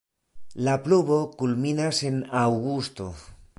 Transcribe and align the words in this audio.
La 0.67 0.73
pluvo 0.87 1.17
kulminas 1.43 2.01
en 2.11 2.19
aŭgusto. 2.43 3.11